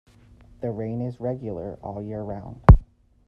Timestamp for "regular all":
1.19-2.01